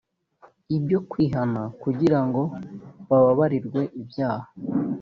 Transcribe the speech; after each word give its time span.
ibyo 0.77 0.99
kwihana 1.09 1.61
kugira 1.81 2.19
ngo 2.27 2.41
bababarirwe 3.09 3.81
ibyaha 4.01 4.47